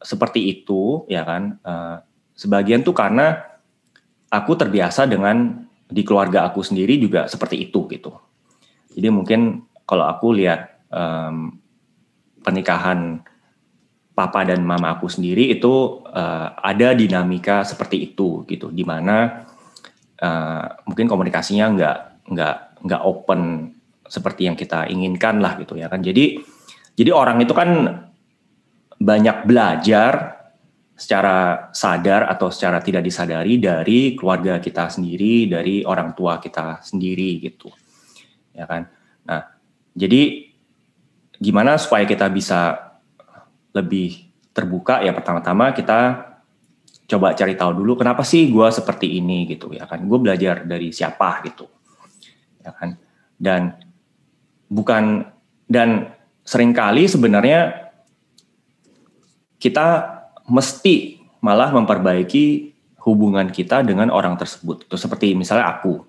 [0.00, 1.56] seperti itu ya kan.
[1.64, 1.96] Uh,
[2.40, 3.36] sebagian tuh karena
[4.32, 8.16] aku terbiasa dengan di keluarga aku sendiri juga seperti itu gitu.
[8.96, 11.52] Jadi mungkin kalau aku lihat um,
[12.40, 13.20] pernikahan
[14.16, 19.44] papa dan mama aku sendiri itu uh, ada dinamika seperti itu gitu, di mana
[20.22, 21.98] uh, mungkin komunikasinya nggak
[22.30, 23.74] nggak nggak open
[24.06, 26.02] seperti yang kita inginkan lah gitu ya kan.
[26.02, 26.40] Jadi
[26.94, 27.70] jadi orang itu kan
[29.00, 30.40] banyak belajar
[31.00, 37.40] secara sadar atau secara tidak disadari dari keluarga kita sendiri, dari orang tua kita sendiri
[37.40, 37.72] gitu.
[38.52, 38.84] Ya kan?
[39.24, 39.48] Nah,
[39.96, 40.52] jadi
[41.40, 42.92] gimana supaya kita bisa
[43.72, 46.28] lebih terbuka ya pertama-tama kita
[47.08, 50.92] coba cari tahu dulu kenapa sih gue seperti ini gitu ya kan gue belajar dari
[50.92, 51.66] siapa gitu
[52.60, 52.96] ya kan
[53.40, 53.80] dan
[54.68, 55.26] bukan
[55.70, 57.90] dan sering kali sebenarnya
[59.60, 60.18] kita
[60.48, 64.88] mesti malah memperbaiki hubungan kita dengan orang tersebut.
[64.88, 66.04] Itu seperti misalnya aku,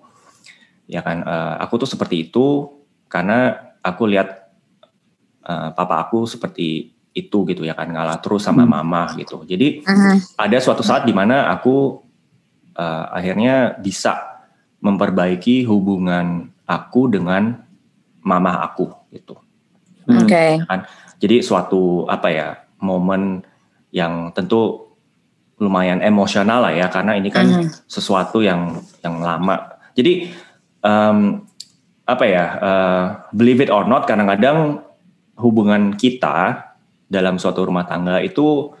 [0.88, 2.68] ya kan, uh, aku tuh seperti itu
[3.08, 4.50] karena aku lihat
[5.44, 8.72] uh, papa aku seperti itu gitu ya kan ngalah terus sama hmm.
[8.72, 9.44] mama gitu.
[9.44, 10.16] Jadi uh-huh.
[10.40, 12.00] ada suatu saat di mana aku
[12.76, 14.31] uh, akhirnya bisa
[14.82, 17.62] memperbaiki hubungan aku dengan
[18.20, 19.38] mama aku gitu.
[20.10, 20.26] Oke.
[20.26, 20.50] Okay.
[20.58, 20.80] Ya kan?
[21.22, 22.48] Jadi suatu apa ya
[22.82, 23.46] momen
[23.94, 24.90] yang tentu
[25.62, 29.78] lumayan emosional lah ya karena ini kan uh sesuatu yang yang lama.
[29.94, 30.32] Jadi
[30.82, 31.46] um,
[32.08, 34.82] apa ya uh, believe it or not kadang-kadang
[35.38, 36.72] hubungan kita
[37.06, 38.72] dalam suatu rumah tangga itu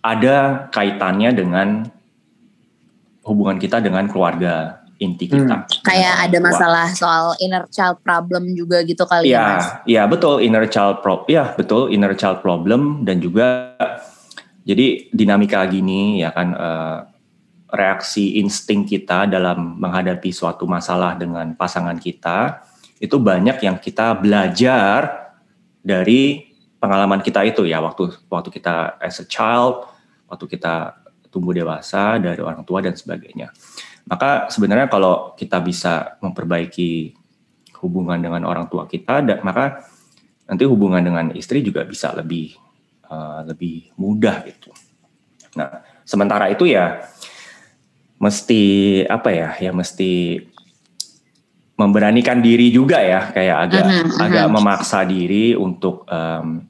[0.00, 1.68] ada kaitannya dengan
[3.26, 5.64] hubungan kita dengan keluarga inti kita.
[5.64, 9.66] Hmm, kayak ada masalah soal inner child problem juga gitu kali ya, ya Mas?
[9.84, 13.76] Ya betul inner child problem, ya betul inner child problem dan juga
[14.66, 16.98] jadi dinamika gini ya kan uh,
[17.70, 22.64] reaksi insting kita dalam menghadapi suatu masalah dengan pasangan kita
[22.98, 25.28] itu banyak yang kita belajar
[25.84, 26.46] dari
[26.80, 29.86] pengalaman kita itu ya waktu waktu kita as a child,
[30.30, 33.52] waktu kita tumbuh dewasa dari orang tua dan sebagainya.
[34.06, 37.10] Maka sebenarnya kalau kita bisa memperbaiki
[37.82, 39.82] hubungan dengan orang tua kita, maka
[40.46, 42.54] nanti hubungan dengan istri juga bisa lebih
[43.10, 44.70] uh, lebih mudah gitu.
[45.58, 47.02] Nah, sementara itu ya
[48.22, 48.62] mesti
[49.10, 49.48] apa ya?
[49.58, 50.38] Ya mesti
[51.76, 54.24] memberanikan diri juga ya, kayak agak uh -huh, uh -huh.
[54.24, 56.62] agak memaksa diri untuk um,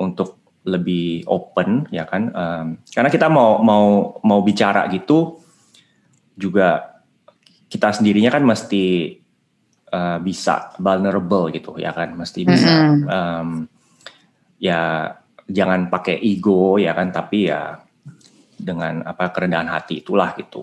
[0.00, 2.32] untuk lebih open ya kan?
[2.32, 5.43] Um, karena kita mau mau mau bicara gitu
[6.34, 7.00] juga
[7.70, 9.16] kita sendirinya kan mesti
[9.90, 13.06] uh, bisa vulnerable gitu ya kan mesti bisa mm -hmm.
[13.08, 13.48] um,
[14.58, 15.10] ya
[15.48, 17.78] jangan pakai ego ya kan tapi ya
[18.54, 20.62] dengan apa kerendahan hati itulah gitu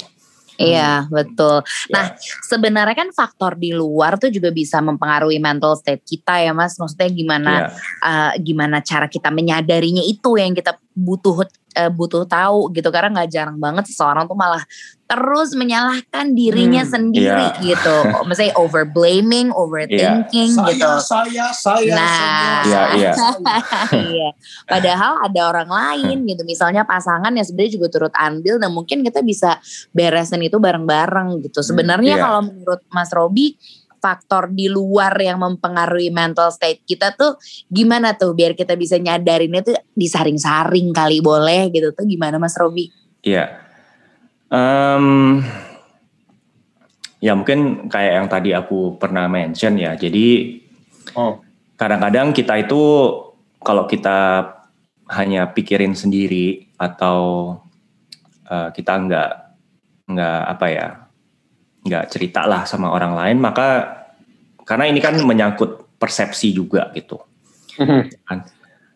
[0.61, 1.65] Iya betul.
[1.89, 1.93] Ya.
[1.95, 2.05] Nah
[2.45, 6.77] sebenarnya kan faktor di luar tuh juga bisa mempengaruhi mental state kita ya mas.
[6.77, 7.67] Maksudnya gimana ya.
[8.05, 13.29] uh, gimana cara kita menyadarinya itu yang kita butuh uh, butuh tahu gitu karena nggak
[13.31, 14.63] jarang banget seseorang tuh malah
[15.11, 17.59] terus menyalahkan dirinya hmm, sendiri yeah.
[17.59, 17.95] gitu.
[18.31, 20.67] Misalnya over blaming, overthinking yeah.
[20.71, 20.87] gitu.
[21.03, 22.63] Saya, saya, nah, saya.
[22.63, 23.11] Iya, iya.
[24.15, 24.29] iya.
[24.63, 26.47] Padahal ada orang lain gitu.
[26.47, 29.59] Misalnya pasangan yang sebenarnya juga turut andil dan mungkin kita bisa
[29.91, 31.59] beresin itu bareng-bareng gitu.
[31.59, 32.23] Sebenarnya yeah.
[32.23, 33.59] kalau menurut Mas Robi
[34.01, 37.37] faktor di luar yang mempengaruhi mental state kita tuh
[37.69, 42.89] gimana tuh biar kita bisa nyadarin itu disaring-saring kali boleh gitu tuh gimana Mas Robi?
[43.21, 43.61] Iya.
[44.51, 45.39] Um,
[47.21, 49.93] ya mungkin kayak yang tadi aku pernah mention ya.
[49.93, 50.59] Jadi
[51.15, 51.39] oh.
[51.77, 52.81] kadang-kadang kita itu
[53.61, 54.49] kalau kita
[55.13, 57.55] hanya pikirin sendiri atau
[58.49, 59.31] uh, kita nggak
[60.11, 60.87] nggak apa ya
[61.81, 63.99] nggak cerita lah sama orang lain maka
[64.65, 67.17] karena ini kan menyangkut persepsi juga gitu
[67.77, 68.01] mm-hmm.
[68.25, 68.39] kan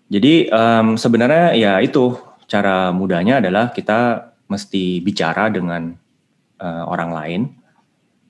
[0.06, 2.13] jadi um, sebenarnya ya itu
[2.45, 5.98] cara mudahnya adalah kita mesti bicara dengan
[6.62, 7.41] uh, orang lain,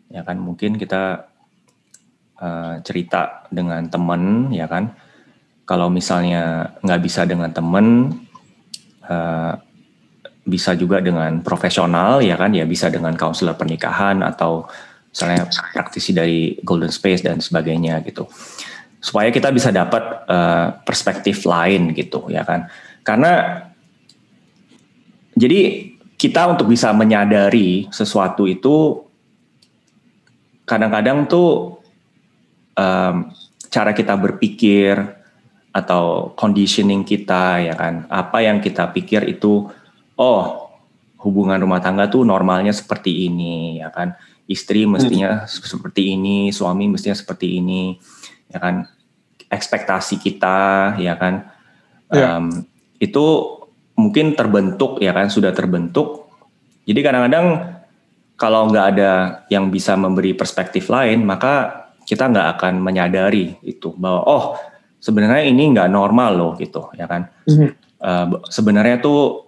[0.07, 0.39] ya kan?
[0.39, 1.27] Mungkin kita
[2.39, 4.95] uh, cerita dengan teman, ya kan?
[5.67, 8.15] Kalau misalnya nggak bisa dengan teman,
[9.03, 9.53] uh,
[10.45, 12.53] bisa juga dengan profesional, ya kan?
[12.53, 14.69] Ya bisa dengan konselor pernikahan atau
[15.09, 18.29] misalnya praktisi dari Golden Space dan sebagainya gitu.
[19.01, 22.69] Supaya kita bisa dapat uh, perspektif lain gitu ya kan?
[23.01, 23.63] Karena
[25.33, 29.03] jadi kita untuk bisa menyadari sesuatu itu
[30.63, 31.81] kadang-kadang tuh
[32.77, 33.29] um,
[33.73, 34.95] cara kita berpikir
[35.75, 38.05] atau conditioning kita ya kan?
[38.13, 39.67] Apa yang kita pikir itu
[40.19, 40.71] oh
[41.25, 44.13] hubungan rumah tangga tuh normalnya seperti ini ya kan
[44.45, 45.49] istri mestinya hmm.
[45.49, 47.97] seperti ini suami mestinya seperti ini
[48.53, 48.85] ya kan
[49.49, 51.49] ekspektasi kita ya kan
[52.13, 52.37] yeah.
[52.37, 52.65] um,
[53.01, 53.25] itu
[53.97, 56.29] mungkin terbentuk ya kan sudah terbentuk
[56.85, 57.47] jadi kadang-kadang
[58.35, 59.11] kalau nggak ada
[59.49, 64.43] yang bisa memberi perspektif lain maka kita nggak akan menyadari itu bahwa oh
[65.01, 67.69] sebenarnya ini nggak normal loh gitu ya kan mm-hmm.
[68.03, 69.44] uh, sebenarnya tuh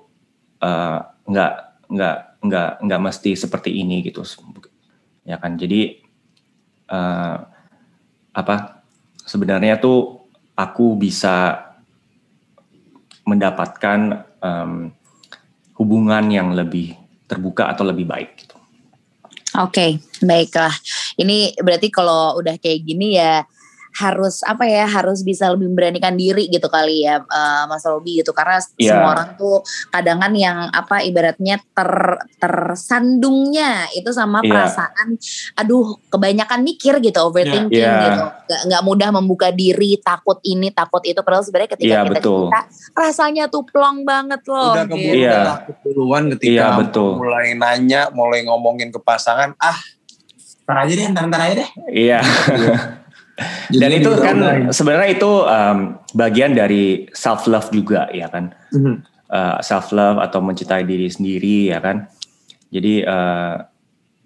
[0.62, 1.54] uh, nggak
[1.88, 4.22] nggak nggak nggak mesti seperti ini gitu
[5.28, 6.00] ya kan jadi
[6.92, 7.38] uh,
[8.32, 8.86] apa
[9.28, 11.68] sebenarnya tuh aku bisa
[13.28, 14.90] mendapatkan um,
[15.76, 16.96] hubungan yang lebih
[17.28, 18.56] terbuka atau lebih baik gitu.
[19.58, 19.92] Oke, okay,
[20.24, 20.72] baiklah.
[21.20, 23.44] Ini berarti kalau udah kayak gini ya
[23.98, 28.30] harus apa ya harus bisa lebih memberanikan diri gitu kali ya uh, Mas Robi gitu
[28.30, 28.94] karena yeah.
[28.94, 31.92] semua orang tuh kadang kan yang apa ibaratnya ter
[32.38, 34.50] tersandungnya itu sama yeah.
[34.54, 35.18] perasaan
[35.58, 38.06] aduh kebanyakan mikir gitu overthinking yeah.
[38.06, 42.22] gitu gak, gak mudah membuka diri takut ini takut itu padahal sebenarnya ketika yeah, kita
[42.22, 42.54] betul.
[42.54, 42.60] cerita
[42.94, 45.26] rasanya tuh plong banget loh udah gitu.
[45.26, 45.58] yeah.
[45.58, 47.18] takut duluan ketika yeah, betul.
[47.18, 49.78] mulai nanya mulai ngomongin ke pasangan ah
[50.70, 52.20] ntar aja deh ntar, ntar aja deh iya
[53.70, 54.38] Dan itu kan
[54.74, 58.96] sebenarnya itu um, bagian dari self love juga ya kan, mm-hmm.
[59.30, 62.10] uh, self love atau mencintai diri sendiri ya kan.
[62.74, 63.62] Jadi uh,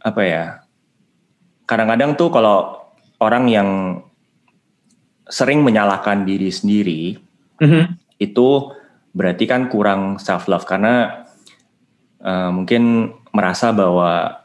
[0.02, 0.46] apa ya?
[1.68, 2.88] Kadang-kadang tuh kalau
[3.20, 3.70] orang yang
[5.28, 7.20] sering menyalahkan diri sendiri,
[7.60, 7.84] mm-hmm.
[8.24, 8.48] itu
[9.12, 11.28] berarti kan kurang self love karena
[12.24, 14.41] uh, mungkin merasa bahwa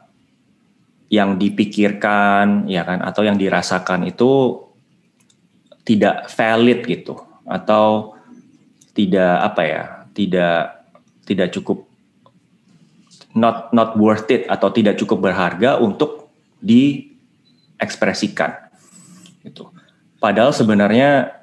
[1.07, 4.59] yang dipikirkan ya kan atau yang dirasakan itu
[5.87, 7.15] tidak valid gitu
[7.47, 8.11] atau
[8.91, 10.83] tidak apa ya tidak
[11.23, 11.87] tidak cukup
[13.37, 16.27] not not worth it atau tidak cukup berharga untuk
[16.59, 18.67] diekspresikan
[19.47, 19.71] gitu.
[20.17, 21.39] Padahal sebenarnya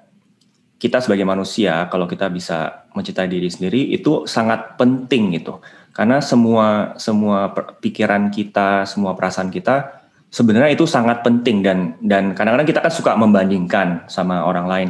[0.77, 5.63] kita sebagai manusia kalau kita bisa mencintai diri sendiri itu sangat penting gitu
[5.95, 10.05] karena semua semua pikiran kita, semua perasaan kita
[10.35, 14.89] sebenarnya itu sangat penting dan dan kadang-kadang kita kan suka membandingkan sama orang lain.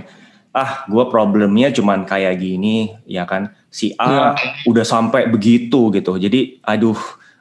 [0.54, 3.52] Ah, gue problemnya cuman kayak gini, ya kan?
[3.68, 4.64] Si A ya.
[4.70, 6.14] udah sampai begitu gitu.
[6.14, 6.94] Jadi, aduh,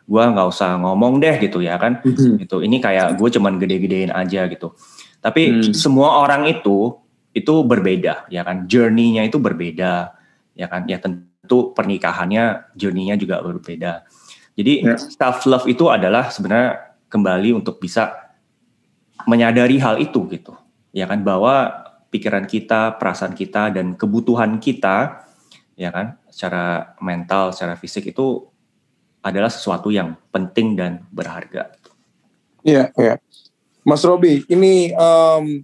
[0.09, 2.01] gue nggak usah ngomong deh gitu ya kan?
[2.01, 2.41] Mm-hmm.
[2.41, 2.65] Gitu.
[2.65, 4.73] Ini kayak gue cuman gede-gedein aja gitu.
[5.21, 5.77] Tapi hmm.
[5.77, 6.99] semua orang itu
[7.37, 8.65] itu berbeda, ya kan?
[8.65, 10.17] Journey-nya itu berbeda,
[10.57, 10.89] ya kan?
[10.89, 14.07] Ya tentu itu pernikahannya journey-nya juga berbeda.
[14.55, 14.97] Jadi yeah.
[14.97, 18.15] self love itu adalah sebenarnya kembali untuk bisa
[19.27, 20.55] menyadari hal itu gitu.
[20.95, 25.27] Ya kan bahwa pikiran kita, perasaan kita dan kebutuhan kita
[25.73, 28.45] ya kan secara mental, secara fisik itu
[29.25, 31.73] adalah sesuatu yang penting dan berharga.
[32.63, 33.07] Iya, yeah, iya.
[33.15, 33.17] Yeah.
[33.83, 35.59] Mas Robi, ini um,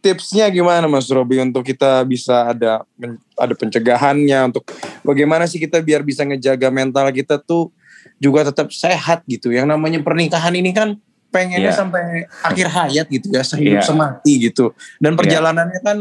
[0.00, 2.86] tipsnya gimana Mas Robi untuk kita bisa ada
[3.34, 4.64] ada pencegahannya untuk
[5.02, 7.74] bagaimana sih kita biar bisa ngejaga mental kita tuh
[8.22, 9.52] juga tetap sehat gitu.
[9.52, 10.96] Yang namanya pernikahan ini kan
[11.34, 11.76] pengennya yeah.
[11.76, 13.84] sampai akhir hayat gitu ya, sehidup yeah.
[13.84, 14.72] semati gitu.
[15.02, 15.18] Dan iya.
[15.18, 15.84] perjalanannya yeah.
[15.84, 15.96] kan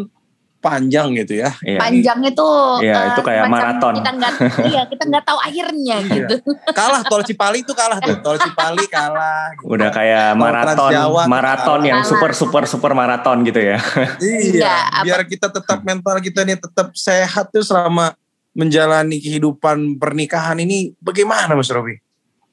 [0.66, 1.54] panjang gitu ya.
[1.62, 1.78] Iya.
[1.78, 2.50] Panjang itu
[2.82, 3.94] Iya, uh, itu kayak maraton.
[4.02, 4.34] Kita nggak
[4.66, 6.16] iya, kita nggak tahu akhirnya iya.
[6.18, 6.36] gitu.
[6.74, 8.18] Kalah tol Cipali itu kalah tuh.
[8.26, 9.54] Tol Cipali kalah.
[9.54, 9.70] Gitu.
[9.70, 10.92] Udah kayak maraton
[11.30, 12.10] maraton yang kalah.
[12.10, 13.78] super super super maraton gitu ya.
[14.26, 18.18] iya, ya, biar kita tetap mental kita nih tetap sehat tuh selama
[18.58, 22.00] menjalani kehidupan pernikahan ini bagaimana Mas Robi?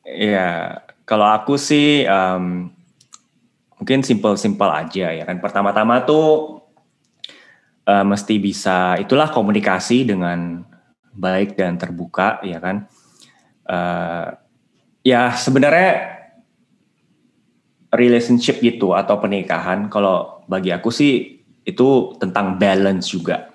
[0.05, 2.69] Iya, kalau aku sih um,
[3.79, 5.39] mungkin simple-simple aja ya kan.
[5.43, 6.62] Pertama-tama tuh
[7.93, 10.65] uh, mesti bisa itulah komunikasi dengan
[11.13, 12.89] baik dan terbuka ya kan
[13.69, 14.33] uh,
[15.05, 16.17] ya sebenarnya
[17.93, 23.53] relationship gitu atau pernikahan kalau bagi aku sih itu tentang balance juga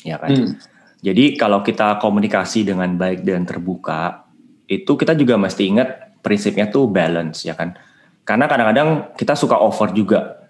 [0.00, 0.72] ya kan hmm.
[1.02, 4.22] Jadi kalau kita komunikasi dengan baik dan terbuka,
[4.70, 7.74] itu kita juga mesti ingat prinsipnya tuh balance ya kan.
[8.22, 10.41] Karena kadang-kadang kita suka over juga.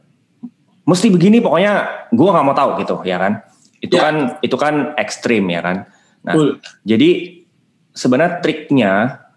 [0.83, 3.43] Mesti begini pokoknya gue nggak mau tahu gitu ya kan.
[3.79, 4.03] Itu Ya.
[4.11, 5.77] kan itu kan ekstrim ya kan.
[6.23, 6.51] Nah, Betul.
[6.83, 7.11] jadi
[7.93, 8.93] sebenarnya triknya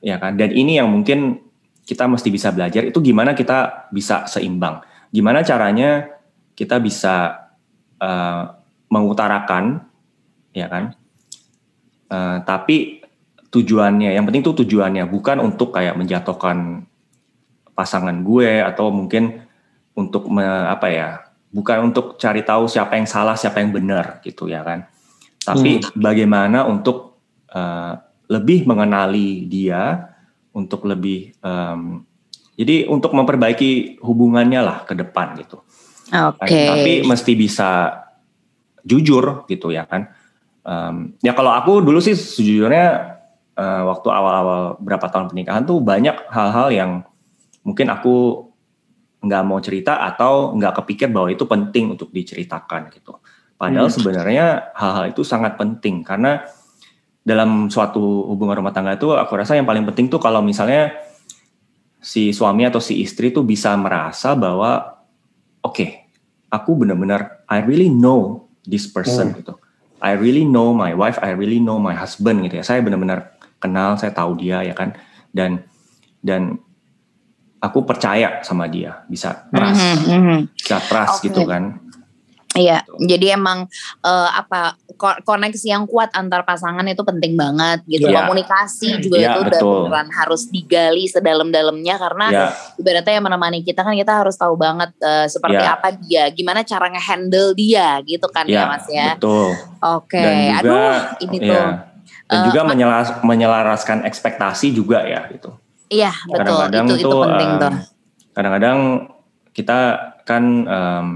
[0.05, 1.41] ya kan dan ini yang mungkin
[1.85, 4.81] kita mesti bisa belajar itu gimana kita bisa seimbang.
[5.09, 6.09] Gimana caranya
[6.53, 7.45] kita bisa
[7.97, 8.43] eh,
[8.89, 9.85] mengutarakan
[10.53, 10.93] ya kan.
[12.05, 13.01] Eh, tapi
[13.49, 16.85] tujuannya yang penting tuh tujuannya bukan untuk kayak menjatuhkan
[17.73, 19.41] pasangan gue atau mungkin
[19.95, 21.09] untuk me- apa ya
[21.55, 24.91] bukan untuk cari tahu siapa yang salah siapa yang benar gitu ya kan
[25.39, 27.15] tapi bagaimana untuk
[27.47, 27.93] eh,
[28.27, 30.11] lebih mengenali dia
[30.51, 32.03] untuk lebih em,
[32.59, 35.63] jadi untuk memperbaiki hubungannya lah ke depan gitu
[36.11, 36.59] Oke.
[36.67, 38.03] tapi mesti bisa
[38.85, 40.13] jujur gitu ya kan.
[40.65, 43.17] Em, ya kalau aku dulu sih sejujurnya
[43.57, 46.91] eh, waktu awal-awal berapa tahun pernikahan tuh banyak hal-hal yang
[47.65, 48.44] mungkin aku
[49.25, 53.17] nggak mau cerita atau nggak kepikir bahwa itu penting untuk diceritakan gitu.
[53.57, 53.95] Padahal Hmm.
[53.97, 54.45] sebenarnya
[54.77, 56.45] hal-hal itu sangat penting karena
[57.25, 60.93] dalam suatu hubungan rumah tangga itu aku rasa yang paling penting tuh kalau misalnya
[61.97, 65.01] si suami atau si istri tuh bisa merasa bahwa
[65.65, 65.85] oke,
[66.53, 69.37] aku benar-benar I really know this person Hmm.
[69.41, 69.53] gitu.
[70.05, 72.63] I really know my wife, I really know my husband gitu ya.
[72.67, 74.93] Saya benar-benar kenal, saya tahu dia ya kan.
[75.33, 75.65] Dan
[76.21, 76.61] dan
[77.65, 80.37] aku percaya sama dia, bisa trust, Mhm, mhm.
[80.53, 81.25] bisa trust Oke.
[81.27, 81.81] gitu kan.
[82.55, 83.11] Iya, Gitu.
[83.11, 83.67] jadi emang
[83.99, 88.07] eh, apa ko- koneksi yang kuat antar pasangan itu penting banget gitu.
[88.07, 88.23] Iya.
[88.23, 89.91] Komunikasi juga Iya, itu betul.
[89.91, 92.45] beneran harus digali sedalam-dalamnya karena Ya,
[92.79, 95.75] ibaratnya yang menemani kita kan kita harus tahu banget eh, seperti Iya.
[95.75, 99.07] apa dia, gimana cara nge-handle dia gitu kan ya, ya, Mas ya.
[99.11, 99.51] betul.
[99.83, 100.95] Oke, juga, aduh
[101.27, 101.49] ini ya.
[101.51, 101.67] tuh.
[102.25, 105.51] Dan Eh, juga menyelas, menyelaraskan ekspektasi juga ya gitu.
[105.95, 107.73] Iya betul, kadang-kadang itu itu tuh penting em, tuh.
[108.35, 108.77] kadang-kadang
[109.55, 109.79] kita
[110.27, 111.07] kan em,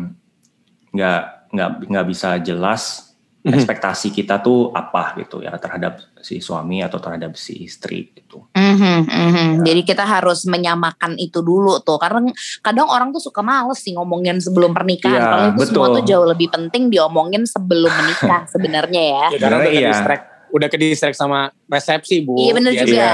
[0.96, 3.56] nggak nggak nggak bisa jelas Mhm.
[3.56, 8.44] ekspektasi kita tuh apa gitu ya terhadap si suami atau terhadap si istri gitu.
[8.52, 9.48] Mhm, mhm.
[9.64, 9.72] Ya.
[9.72, 12.28] Jadi kita harus menyamakan itu dulu tuh, karena
[12.60, 15.24] kadang orang tuh suka males sih ngomongin sebelum pernikahan.
[15.24, 15.96] Iya, Kalau itu semua betul.
[15.96, 19.26] tuh jauh lebih penting diomongin sebelum menikah sebenarnya ya.
[19.32, 19.88] Ya, karena iya.
[19.96, 22.38] distract, udah ke distract sama resepsi bu.
[22.38, 22.86] Iya bener Biasa.
[22.86, 23.14] juga, Iya.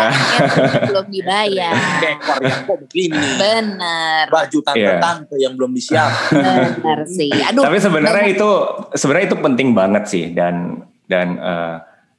[0.65, 1.73] Kan belum dibayar.
[2.03, 3.27] Dekor yang kok begini.
[3.35, 6.81] Bener, baju tante-tante yang belum disiapkan.
[6.81, 7.31] bener sih.
[7.31, 8.49] Aduh, Tapi sebenarnya itu
[8.95, 11.75] sebenarnya itu penting banget sih dan dan eh,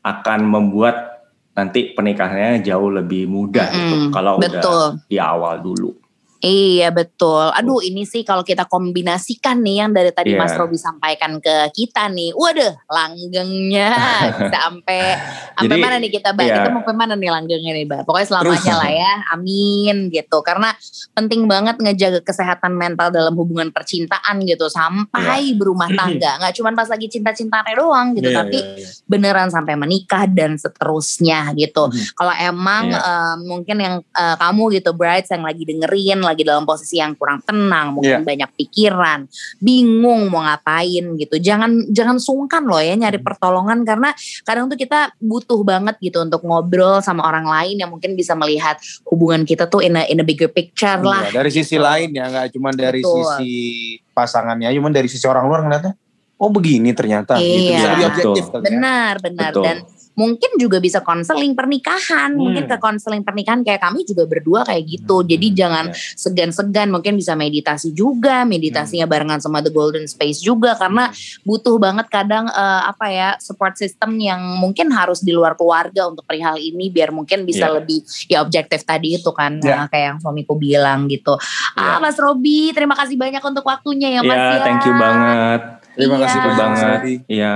[0.06, 1.16] akan membuat
[1.52, 4.82] nanti pernikahannya jauh lebih mudah gitu Mm-mm, kalau udah betul.
[5.08, 5.96] di awal dulu.
[6.38, 7.48] Iya betul.
[7.48, 10.42] Aduh ini sih kalau kita kombinasikan nih yang dari tadi Iya.
[10.42, 12.36] Mas Robi sampaikan ke kita nih.
[12.36, 13.88] Waduh langgengnya
[14.54, 15.16] sampai
[15.56, 16.44] sampai mana nih kita Mbak?
[16.44, 16.54] iya.
[16.60, 18.00] Kita mau ke mana nih langgengnya nih Mbak?
[18.04, 18.76] Pokoknya selamanya Terus.
[18.76, 19.12] lah ya.
[19.32, 20.38] Amin gitu.
[20.44, 20.70] Karena
[21.16, 26.36] penting banget ngejaga kesehatan mental dalam hubungan percintaan gitu sampai berumah tangga.
[26.36, 28.88] Nggak cuma pas lagi cinta-cintanya doang gitu, Iya, tapi iya, iya.
[29.08, 31.88] beneran sampai menikah dan seterusnya gitu.
[31.88, 32.12] Mhm.
[32.12, 33.00] Kalau emang Iya.
[33.00, 37.38] eh, mungkin yang eh, kamu gitu brides yang lagi dengerin lagi dalam posisi yang kurang
[37.46, 39.30] tenang, mungkin banyak pikiran,
[39.62, 41.36] bingung mau ngapain gitu.
[41.38, 44.10] Jangan jangan sungkan loh ya nyari pertolongan karena
[44.42, 48.76] kadang tuh kita butuh banget gitu untuk ngobrol sama orang lain yang mungkin bisa melihat
[49.06, 51.30] hubungan kita tuh in a, in a bigger picture lah.
[51.30, 53.22] Iya, dari sisi lain ya, nggak cuma dari Betul.
[53.22, 53.54] sisi
[54.10, 55.94] pasangannya, cuma dari sisi orang luar ngeliatnya,
[56.40, 57.38] oh begini ternyata.
[57.38, 57.72] Gitu.
[57.72, 57.78] Iya.
[57.78, 58.66] Bisa lebih objektif kali ya.
[58.66, 59.64] Benar, benar Betul.
[59.64, 59.76] dan
[60.16, 62.72] mungkin juga bisa konseling pernikahan, mungkin Hmm.
[62.72, 65.20] ke konseling pernikahan kayak kami juga berdua kayak gitu.
[65.20, 66.16] Hmm, Jadi jangan ya.
[66.16, 69.12] segan-segan, mungkin bisa meditasi juga, meditasinya Hmm.
[69.12, 71.12] barengan sama The Golden Space juga karena
[71.44, 76.24] butuh banget kadang eh, apa ya support system yang mungkin harus di luar keluarga untuk
[76.24, 77.76] perihal ini biar mungkin bisa Ya.
[77.76, 79.84] lebih ya objektif tadi itu kan Ya.
[79.84, 81.36] eh, kayak yang suamiku bilang gitu.
[81.76, 82.00] Ah Ya.
[82.00, 84.64] Mas Robi, terima kasih banyak untuk waktunya ya Mas Iya, ya.
[84.64, 85.60] thank you banget.
[85.92, 86.22] Terima Iya.
[86.24, 86.80] kasih Thank you banyak.
[86.80, 87.00] banget.
[87.28, 87.54] Iya.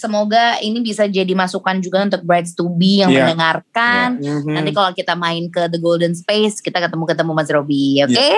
[0.00, 3.28] Semoga ini bisa jadi masukan juga untuk brides to be yang Iya.
[3.28, 4.16] mendengarkan.
[4.16, 4.48] Mhm.
[4.56, 8.28] Nanti kalau kita main ke The Golden Space, kita ketemu-ketemu Mas Robi, oke?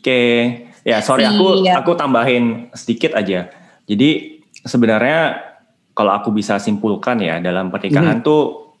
[0.00, 0.22] Oke,
[0.80, 1.84] ya sorry aku Siap.
[1.84, 3.52] aku tambahin sedikit aja.
[3.84, 5.36] Jadi sebenarnya
[5.92, 8.72] kalau aku bisa simpulkan ya dalam pernikahan tuh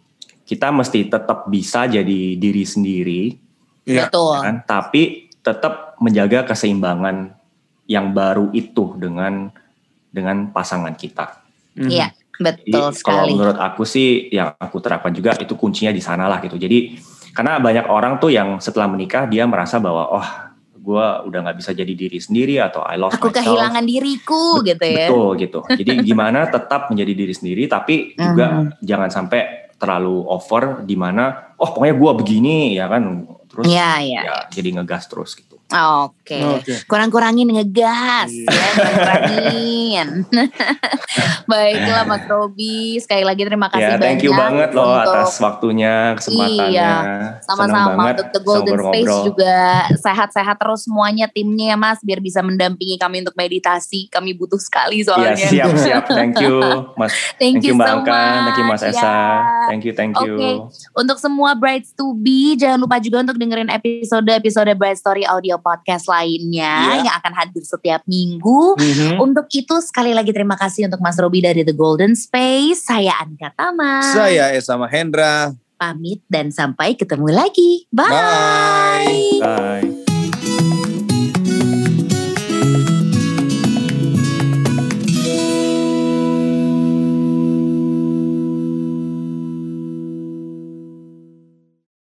[0.48, 3.36] kita mesti tetap bisa jadi diri sendiri,
[3.84, 4.08] Iya.
[4.08, 4.32] Betul.
[4.32, 4.56] ya kan?
[4.64, 5.02] Tapi
[5.40, 7.36] tetap menjaga keseimbangan
[7.84, 9.52] yang baru itu dengan
[10.08, 11.36] dengan pasangan kita.
[11.76, 13.32] Iya, Jadi betul kalau sekali.
[13.32, 16.56] menurut aku sih yang aku terapkan juga itu kuncinya di sana lah gitu.
[16.56, 16.96] Jadi
[17.30, 20.28] karena banyak orang tuh yang setelah menikah dia merasa bahwa oh
[20.74, 23.44] gue udah nggak bisa jadi diri sendiri atau I lost Aku myself.
[23.44, 25.06] kehilangan diriku gitu ya.
[25.06, 25.58] Betul gitu.
[25.68, 28.80] Jadi gimana tetap menjadi diri sendiri tapi juga Mhm.
[28.80, 29.40] jangan sampai
[29.76, 34.20] terlalu over di mana oh pokoknya gue begini ya kan terus Iya, iya.
[34.20, 35.49] ya jadi ngegas terus gitu.
[35.70, 36.38] Oke.
[36.56, 36.74] Oke.
[36.84, 38.46] Kurang-kurangin ngegas Iya.
[38.46, 40.06] ya, kurang-kurangin.
[41.46, 44.02] Baiklah Mas Robi, sekali lagi terima kasih Ya banyak.
[44.02, 46.66] thank you banget loh untuk- atas waktunya kesempatannya.
[46.68, 46.92] Iya,
[47.40, 49.26] Senang Sama-sama banget untuk The Golden bisa Space ngobrol-ngobrol.
[49.26, 49.56] juga
[49.96, 54.06] sehat-sehat terus semuanya timnya ya Mas biar bisa mendampingi kami untuk meditasi.
[54.08, 55.34] Kami butuh sekali Iya soalnya.
[55.40, 56.02] siap siap.
[56.08, 56.58] Thank you
[57.00, 57.12] Mas.
[57.36, 58.38] Thank, you, Mbak so Angka, much.
[58.40, 59.18] thank you Mas Esa, Ya.
[59.66, 60.34] thank you thank you.
[60.36, 60.50] Oke.
[60.96, 66.04] Untuk semua brides to be, jangan lupa juga untuk dengerin episode-episode Bride Story audio podcast
[66.04, 67.06] lainnya Iya.
[67.06, 68.74] yang akan hadir setiap minggu.
[68.74, 69.20] Mhm.
[69.20, 72.84] Untuk itu sekali lagi terima kasih untuk Mas Robi dari The Golden Space.
[72.84, 74.00] Saya Anka Tama.
[74.10, 75.52] Saya Esa Mahendra.
[75.76, 77.88] pamit dan sampai ketemu lagi.
[77.88, 78.12] Bye.
[78.12, 79.40] Bye.
[79.40, 79.89] Bye.